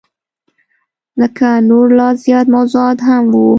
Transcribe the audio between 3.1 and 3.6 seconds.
وه.